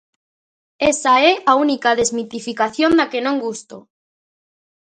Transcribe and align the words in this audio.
Esa 0.91 1.13
é 1.29 1.33
a 1.51 1.53
única 1.65 1.97
desmitificación 2.01 2.91
da 2.99 3.09
que 3.11 3.19
non 3.25 3.35
gusto. 3.45 3.77